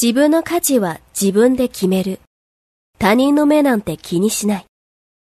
[0.00, 2.20] 自分の価値は自分で決める。
[2.98, 4.66] 他人の目なんて気にしない。